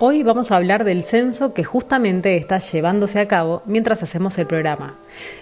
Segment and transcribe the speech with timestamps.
[0.00, 4.46] Hoy vamos a hablar del censo que justamente está llevándose a cabo mientras hacemos el
[4.46, 4.94] programa.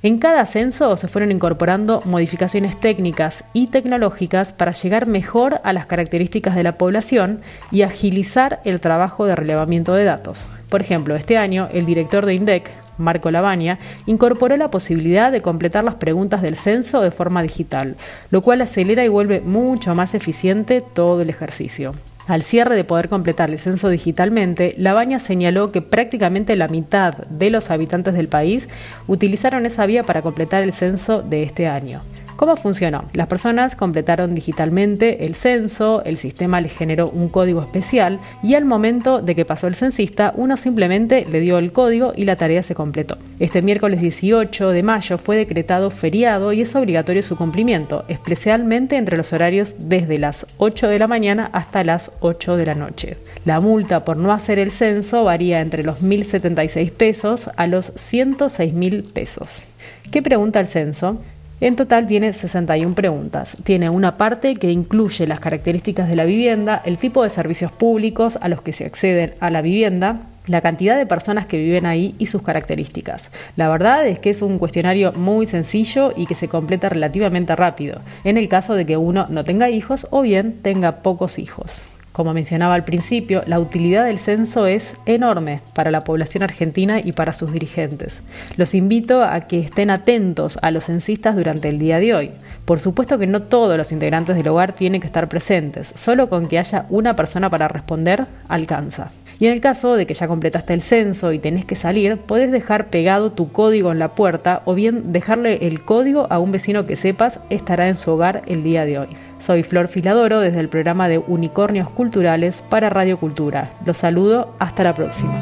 [0.05, 5.87] En cada censo se fueron incorporando modificaciones técnicas y tecnológicas para llegar mejor a las
[5.87, 10.45] características de la población y agilizar el trabajo de relevamiento de datos.
[10.69, 15.83] Por ejemplo, este año el director de INDEC, Marco Lavagna, incorporó la posibilidad de completar
[15.83, 17.95] las preguntas del censo de forma digital,
[18.29, 21.95] lo cual acelera y vuelve mucho más eficiente todo el ejercicio.
[22.27, 27.51] Al cierre de poder completar el censo digitalmente, Labaña señaló que prácticamente la mitad de
[27.51, 28.67] los habitantes del país
[29.05, 32.01] utilizaron esa vía para completar el censo de este año.
[32.35, 33.05] ¿Cómo funcionó?
[33.13, 38.65] Las personas completaron digitalmente el censo, el sistema les generó un código especial y al
[38.65, 42.61] momento de que pasó el censista, uno simplemente le dio el código y la tarea
[42.61, 43.17] se completó.
[43.39, 49.15] Este miércoles 18 de mayo fue decretado feriado y es obligatorio su cumplimiento, especialmente entre
[49.15, 53.17] los horarios desde las 8 de la mañana hasta las 8 de la noche.
[53.45, 59.13] La multa por no hacer el censo varía entre los 1.076 pesos a los 106.000
[59.13, 59.63] pesos.
[60.11, 61.21] ¿Qué pregunta el censo?
[61.61, 63.57] En total tiene 61 preguntas.
[63.63, 68.37] Tiene una parte que incluye las características de la vivienda, el tipo de servicios públicos
[68.41, 72.13] a los que se acceden a la vivienda, la cantidad de personas que viven ahí
[72.19, 73.31] y sus características.
[73.55, 78.01] La verdad es que es un cuestionario muy sencillo y que se completa relativamente rápido,
[78.25, 81.94] en el caso de que uno no tenga hijos o bien tenga pocos hijos.
[82.15, 87.11] Como mencionaba al principio, la utilidad del censo es enorme para la población argentina y
[87.11, 88.23] para sus dirigentes.
[88.55, 92.31] Los invito a que estén atentos a los censistas durante el día de hoy.
[92.63, 96.47] Por supuesto que no todos los integrantes del hogar tienen que estar presentes, solo con
[96.47, 99.11] que haya una persona para responder alcanza.
[99.39, 102.51] Y en el caso de que ya completaste el censo y tenés que salir, podés
[102.51, 106.85] dejar pegado tu código en la puerta o bien dejarle el código a un vecino
[106.85, 109.07] que sepas estará en su hogar el día de hoy.
[109.39, 113.71] Soy Flor Filadoro desde el programa de Unicornios Culturales para Radio Cultura.
[113.85, 115.33] Los saludo, hasta la próxima.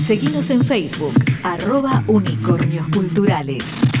[0.00, 1.14] Seguimos en Facebook,
[2.08, 3.93] Unicornios Culturales.